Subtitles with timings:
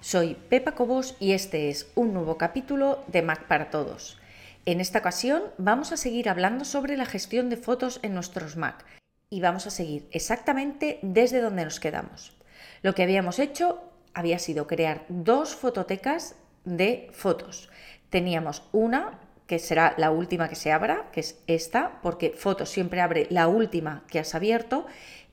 [0.00, 4.18] soy Pepa Cobos y este es un nuevo capítulo de Mac para Todos.
[4.66, 8.84] En esta ocasión vamos a seguir hablando sobre la gestión de fotos en nuestros Mac
[9.30, 12.36] y vamos a seguir exactamente desde donde nos quedamos.
[12.82, 13.80] Lo que habíamos hecho
[14.12, 16.34] había sido crear dos fototecas
[16.66, 17.70] de fotos.
[18.10, 23.00] Teníamos una que será la última que se abra, que es esta, porque fotos siempre
[23.00, 24.84] abre la última que has abierto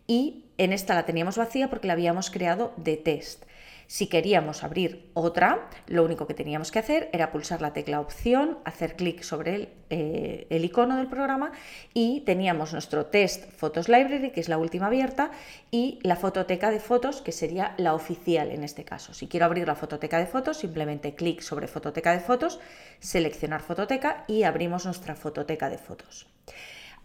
[0.08, 3.46] y en esta la teníamos vacía porque la habíamos creado de test.
[3.88, 8.58] Si queríamos abrir otra, lo único que teníamos que hacer era pulsar la tecla opción,
[8.66, 11.52] hacer clic sobre el, eh, el, icono del programa
[11.94, 15.30] y teníamos nuestro test Photos Library, que es la última abierta,
[15.70, 19.14] y la fototeca de fotos, que sería la oficial en este caso.
[19.14, 22.60] Si quiero abrir la fototeca de fotos, simplemente clic sobre fototeca de fotos,
[23.00, 26.26] seleccionar fototeca y abrimos nuestra fototeca de fotos.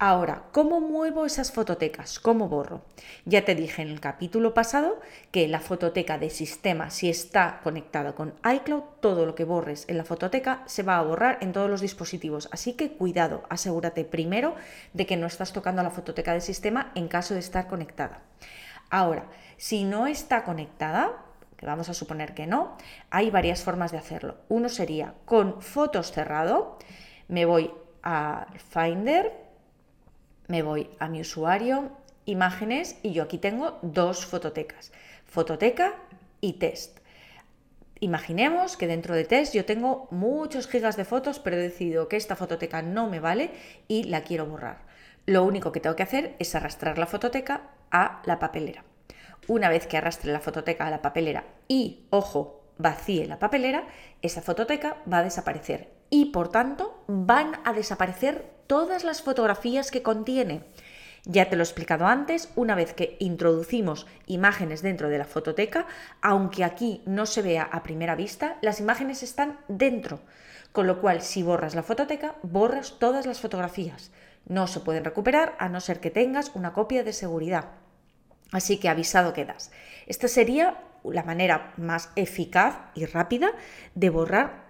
[0.03, 2.19] Ahora, ¿cómo muevo esas fototecas?
[2.20, 2.81] ¿Cómo borro?
[3.27, 4.98] Ya te dije en el capítulo pasado
[5.31, 9.98] que la fototeca de sistema, si está conectada con iCloud, todo lo que borres en
[9.98, 12.48] la fototeca se va a borrar en todos los dispositivos.
[12.51, 14.55] Así que cuidado, asegúrate primero
[14.95, 18.23] de que no estás tocando la fototeca de sistema en caso de estar conectada.
[18.89, 19.27] Ahora,
[19.59, 21.12] si no está conectada,
[21.59, 22.78] que vamos a suponer que no,
[23.11, 24.39] hay varias formas de hacerlo.
[24.48, 26.78] Uno sería con fotos cerrado,
[27.28, 27.71] me voy
[28.03, 29.50] a Finder,
[30.51, 31.93] me voy a mi usuario,
[32.27, 34.91] imágenes y yo aquí tengo dos fototecas,
[35.25, 35.95] fototeca
[36.41, 36.98] y test.
[38.01, 42.17] Imaginemos que dentro de test yo tengo muchos gigas de fotos, pero he decidido que
[42.17, 43.53] esta fototeca no me vale
[43.87, 44.78] y la quiero borrar.
[45.25, 48.84] Lo único que tengo que hacer es arrastrar la fototeca a la papelera.
[49.47, 53.87] Una vez que arrastre la fototeca a la papelera y, ojo, vacíe la papelera,
[54.21, 60.03] esa fototeca va a desaparecer y por tanto van a desaparecer todas las fotografías que
[60.03, 60.64] contiene.
[61.25, 65.87] Ya te lo he explicado antes, una vez que introducimos imágenes dentro de la fototeca,
[66.22, 70.20] aunque aquí no se vea a primera vista, las imágenes están dentro.
[70.72, 74.12] Con lo cual, si borras la fototeca, borras todas las fotografías.
[74.47, 77.66] No se pueden recuperar a no ser que tengas una copia de seguridad.
[78.50, 79.70] Así que avisado quedas.
[80.06, 83.53] Esta sería la manera más eficaz y rápida
[83.94, 84.69] de borrar